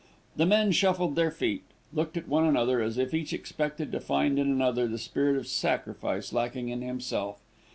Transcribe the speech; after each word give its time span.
The 0.35 0.47
men 0.47 0.71
shuffled 0.71 1.15
their 1.15 1.29
feet, 1.29 1.61
looked 1.93 2.17
at 2.17 2.27
one 2.27 2.43
another, 2.43 2.81
as 2.81 2.97
if 2.97 3.13
each 3.13 3.33
expected 3.33 3.91
to 3.91 3.99
find 3.99 4.39
in 4.39 4.47
another 4.49 4.87
the 4.87 4.97
spirit 4.97 5.37
of 5.37 5.45
sacrifice 5.45 6.33
lacking 6.33 6.69
in 6.69 6.81
himself. 6.81 7.39